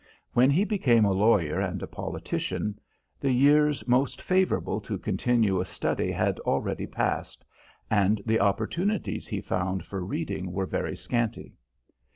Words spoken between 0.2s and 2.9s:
When he became a lawyer and a politician,